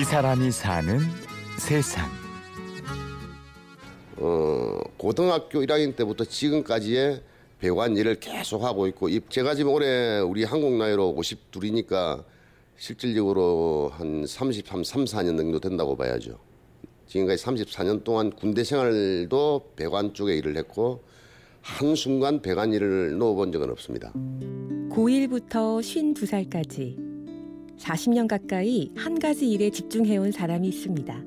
[0.00, 0.98] 이 사람이 사는
[1.58, 2.08] 세상.
[4.16, 7.20] 어, 고등학교 1학년 때부터 지금까지의
[7.58, 12.24] 배관 일을 계속 하고 있고 제가 지금 올해 우리 한국 나이로 52이니까
[12.78, 16.38] 실질적으로 한 33, 3, 4년 정도 된다고 봐야죠.
[17.06, 21.02] 지금까지 34년 동안 군대 생활도 배관 쪽에 일을 했고
[21.60, 24.14] 한순간 배관 일을 넣어본 적은 없습니다.
[24.88, 27.09] 고1부터 52살까지
[27.80, 31.24] 40년 가까이 한 가지 일에 집중해온 사람이 있습니다.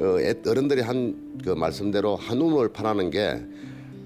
[0.00, 3.40] 어, 어른들이 한 그 말씀대로 한우물 파라는 게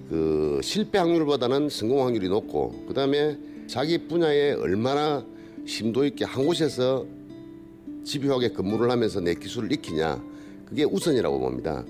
[0.09, 5.25] 그 실패 확률보다는 성공 확률이 높고 그다음에 자기 분야에 얼마나
[5.65, 7.06] 심도 있게 한 곳에서
[8.05, 10.23] 집요하게 근무를 하면서 내 기술을 익히냐
[10.66, 11.84] 그게 우선이라고 봅니다.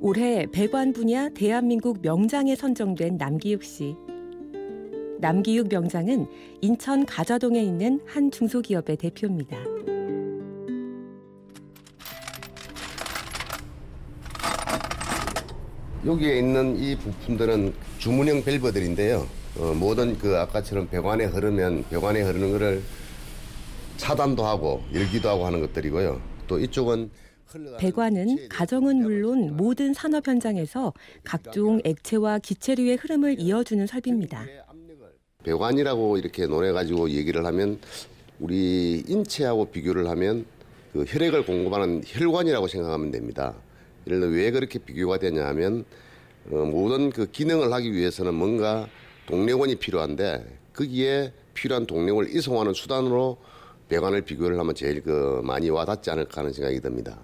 [0.00, 3.96] 올해 배관 분야 대한민국 명장에 선정된 남기욱 씨.
[5.22, 6.26] 남기육 명장은
[6.60, 9.56] 인천 가자동에 있는 한 중소기업의 대표입니다.
[16.04, 19.24] 여기에 있는 이 부품들은 주문형 밸브들인데요.
[19.58, 22.82] 어, 모든 그 아까처럼 배관에 흐르면 배관에 흐르는 것을
[23.98, 26.20] 차단도 하고 열기도 하고 하는 것들이고요.
[26.48, 27.10] 또 이쪽은
[27.78, 34.46] 배관은 가정은 물론 모든 산업 현장에서 각종 액체와 기체류의 흐름을 이어주는 설비입니다.
[35.44, 37.78] 배관이라고 이렇게 논해 가지고 얘기를 하면
[38.38, 40.44] 우리 인체하고 비교를 하면
[40.92, 43.54] 그 혈액을 공급하는 혈관이라고 생각하면 됩니다.
[44.06, 45.84] 예를 들어 왜 그렇게 비교가 되냐 하면
[46.50, 48.88] 어, 모든 그 기능을 하기 위해서는 뭔가
[49.26, 53.38] 동력원이 필요한데 거기에 필요한 동력을 이송하는 수단으로
[53.88, 57.20] 배관을 비교를 하면 제일 그 많이 와닿지 않을까 하는 생각이 듭니다.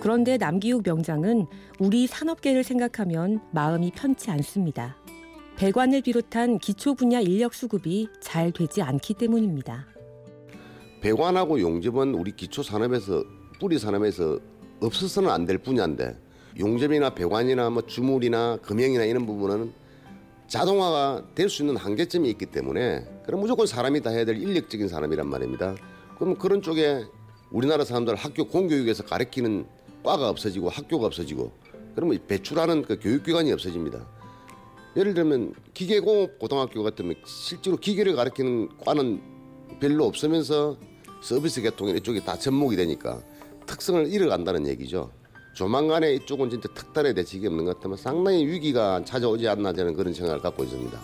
[0.00, 1.46] 그런데 남기욱 명장은
[1.78, 4.96] 우리 산업계를 생각하면 마음이 편치 않습니다.
[5.56, 9.86] 배관을 비롯한 기초 분야 인력 수급이 잘 되지 않기 때문입니다.
[11.00, 13.24] 배관하고 용접은 우리 기초 산업에서
[13.58, 14.38] 뿌리 산업에서
[14.80, 16.16] 없어서는 안 될 분야인데
[16.58, 19.72] 용접이나 배관이나 뭐 주물이나 금형이나 이런 부분은
[20.48, 25.28] 자동화가 될 수 있는 한계점이 있기 때문에 그럼 무조건 사람이 다 해야 될 인력적인 산업이란
[25.28, 25.74] 말입니다.
[26.18, 27.04] 그럼 그런 쪽에
[27.50, 29.66] 우리나라 사람들 학교 공교육에서 가르치는
[30.06, 31.52] 과가 없어지고 학교가 없어지고
[31.96, 34.06] 그러면 배출하는 그 교육기관이 없어집니다.
[34.96, 39.20] 예를 들면 기계공업 고등학교 같으면 실제로 기계를 가르치는 과는
[39.80, 40.78] 별로 없으면서
[41.22, 43.20] 서비스 계통 이쪽이 다 접목이 되니까
[43.66, 45.10] 특성을 잃어간다는 얘기죠.
[45.54, 50.40] 조만간에 이쪽은 진짜 특단의 대책이 없는 것 같으면 상당히 위기가 찾아오지 않나 저는 그런 생각을
[50.40, 51.02] 갖고 있습니다.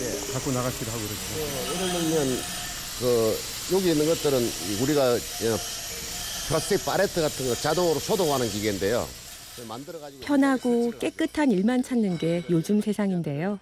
[0.00, 1.24] 예, 갖고 나가기도 하고 그렇죠.
[1.36, 2.38] 어, 예를 들면
[3.00, 4.38] 그 여기 있는 것들은
[4.82, 5.18] 우리가
[6.48, 9.06] 플라스틱 파레트 같은 거 자동으로 소독하는 기계인데요.
[10.22, 13.58] 편하고 깨끗한 일만 찾는 게 요즘 세상인데요.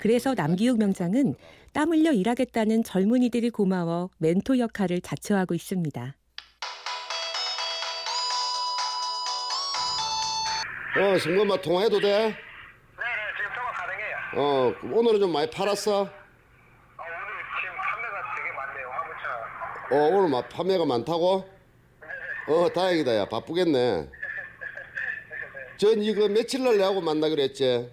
[0.00, 1.36] 그래서 남기욱 명장은
[1.72, 6.14] 땀 흘려 일하겠다는 젊은이들이 고마워 멘토 역할을 자처하고 있습니다.
[11.00, 12.08] 어, 승범아 통화해도 돼?
[12.08, 12.32] 네네,
[13.36, 13.70] 지금 통화
[14.34, 14.98] 어, 가능해요.
[14.98, 16.02] 오늘은 좀 많이 팔았어?
[16.02, 16.12] 아, 오늘
[17.60, 19.94] 지금 판매가 되게 많네요, 화물차.
[19.94, 21.57] 어, 오늘 막 판매가 많다고?
[22.48, 23.24] 어, 다행이다, 야.
[23.26, 24.08] 바쁘겠네.
[25.76, 27.88] 전 이거 며칠 날 내하고 만나기로 했지?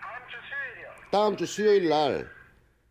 [0.00, 0.88] 다음 주 수요일이요.
[1.10, 2.26] 다음 주 수요일 날.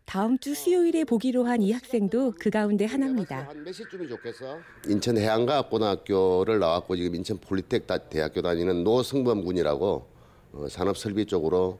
[0.06, 3.46] 다음 주 수요일에 보기로 한 이 학생도 그 가운데 하나입니다.
[3.48, 4.58] 한 몇 시쯤이 좋겠어?
[4.88, 10.06] 인천 해안과학고등학교를 나왔고 지금 인천 폴리텍 대학교 다니는 노승범 군이라고
[10.52, 11.78] 어, 산업 설비 쪽으로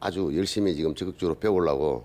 [0.00, 2.04] 아주 열심히 지금 적극적으로 배우려고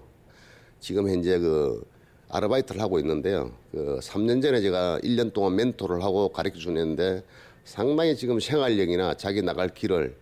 [0.80, 1.84] 지금 현재 그
[2.30, 3.52] 아르바이트를 하고 있는데요.
[3.72, 7.24] 그 3년 전에 제가 1년 동안 멘토를 하고 가르쳐 주는데
[7.64, 10.16] 상당히 지금 생활력이나 자기 나갈 길을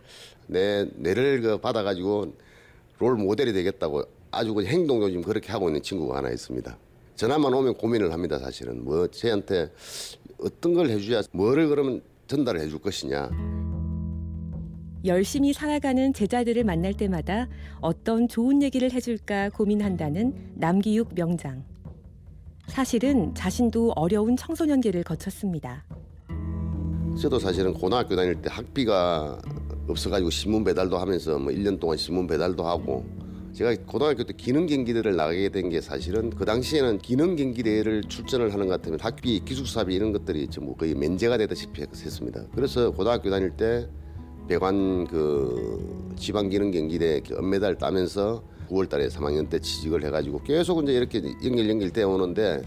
[0.48, 2.34] 내 뇌를 그 받아가지고
[3.00, 6.78] 롤 모델이 되겠다고 아주 그 행동도 지금 그렇게 하고 있는 친구가 하나 있습니다.
[7.16, 8.84] 전화만 오면 고민을 합니다, 사실은.
[8.84, 9.72] 뭐, 쟤한테
[10.38, 13.30] 어떤 걸 해줘야, 뭐를 그러면 전달을 해줄 것이냐.
[15.06, 17.48] 열심히 살아가는 제자들을 만날 때마다
[17.80, 21.64] 어떤 좋은 얘기를 해줄까 고민한다는 남기육 명장.
[22.68, 25.84] 사실은 자신도 어려운 청소년기를 거쳤습니다.
[27.20, 29.40] 저도 사실은 고등학교 다닐 때 학비가
[29.88, 33.06] 없어가지고 신문 배달도 하면서 뭐 1년 동안 신문 배달도 하고
[33.54, 38.68] 제가 고등학교 때 기능 경기대를 나가게 된 게 사실은 그 당시에는 기능 경기대를 출전을 하는
[38.68, 42.44] 것 같으면 학비, 기숙사비 이런 것들이 전부 거의 면제가 되다시피 했습니다.
[42.54, 43.88] 그래서 고등학교 다닐 때
[44.50, 51.22] 배관 그 지방 기능 경기대 은메달 따면서 9월달에 3학년 때 취직을 해가지고 계속 이제 이렇게
[51.44, 52.62] 연결 연결돼 오는데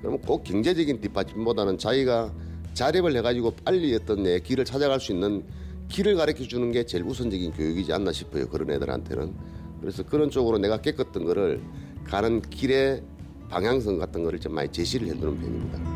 [0.00, 2.32] 그러면 꼭 경제적인 뒷받침보다는 자기가
[2.74, 5.44] 자립을 해가지고 빨리 어떤 내 길을 찾아갈 수 있는
[5.88, 8.48] 길을 가르쳐 주는 게 제일 우선적인 교육이지 않나 싶어요.
[8.48, 9.32] 그런 애들한테는.
[9.80, 11.60] 그래서 그런 쪽으로 내가 깨끗던 거를
[12.04, 13.02] 가는 길에
[13.48, 15.93] 방향성 같은 거를 좀 많이 제시를 해두는 편입니다.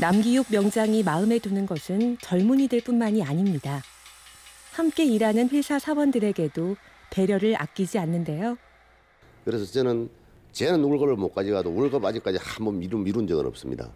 [0.00, 3.82] 남기욱 명장이 마음에 두는 것은 젊은이들뿐만이 아닙니다.
[4.72, 6.76] 함께 일하는 회사 사원들에게도
[7.10, 8.56] 배려를 아끼지 않는데요.
[9.44, 10.08] 그래서 저는
[10.52, 13.90] 쟤는 월급을 못 가져가도 월급 아직까지 한 번 미룬 미룬 적은 없습니다.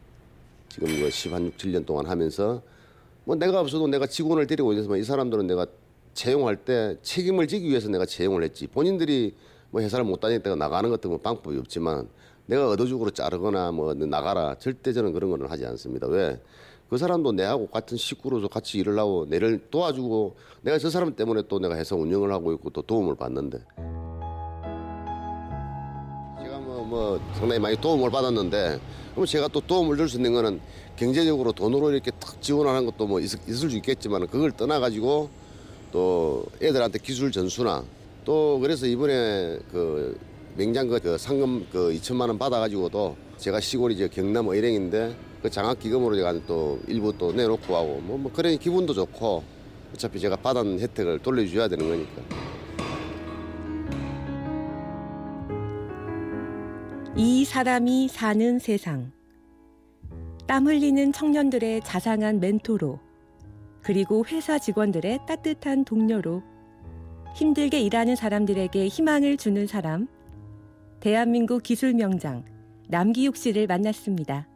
[0.68, 2.60] 지금 이거 10한 6, 7년 동안 하면서
[3.24, 5.66] 뭐 내가 없어도 내가 직원을 데리고 있지만 이 사람들은 내가
[6.12, 8.66] 채용할 때 책임을 지기 위해서 내가 채용을 했지.
[8.66, 9.34] 본인들이
[9.70, 12.08] 뭐 회사를 못 다녔다가 나가는 것도 뭐 방법이 없지만
[12.46, 16.06] 내가 의도적으로 자르거나 뭐 나가라 절대 저는 그런 거는 하지 않습니다.
[16.08, 16.38] 왜?
[16.90, 21.58] 그 사람도 내하고 같은 식구로서 같이 일을 하고 내를 도와주고 내가 저 사람 때문에 또
[21.58, 23.58] 내가 회사 운영을 하고 있고 또 도움을 받는데
[26.42, 28.78] 제가 뭐, 뭐 상당히 많이 도움을 받았는데
[29.12, 30.60] 그럼 제가 또 도움을 줄 수 있는 거는
[30.96, 35.30] 경제적으로 돈으로 이렇게 탁 지원하는 것도 뭐 있을, 있을 수 있겠지만 그걸 떠나 가지고
[35.90, 37.82] 또 애들한테 기술 전수나
[38.24, 40.18] 또 그래서 이번에 그
[40.56, 45.78] 맹장 그, 그 상금 그 2천만 원 받아가지고도 제가 시골이 저 경남 의령인데 그 장학
[45.80, 49.42] 기금으로 제가 또 일부 또 내놓고 하고 뭐, 뭐 그러니 기분도 좋고
[49.92, 52.22] 어차피 제가 받은 혜택을 돌려줘야 되는 거니까.
[57.16, 59.12] 이 사람이 사는 세상.
[60.46, 62.98] 땀 흘리는 청년들의 자상한 멘토로,
[63.82, 66.42] 그리고 회사 직원들의 따뜻한 동료로,
[67.36, 70.08] 힘들게 일하는 사람들에게 희망을 주는 사람,
[71.04, 72.46] 대한민국 기술 명장
[72.88, 74.48] 남기욱 씨를 만났습니다.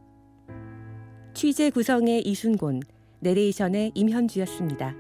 [1.35, 2.81] 취재 구성의 이순곤,
[3.21, 4.95] 내레이션의 임현주였습니다.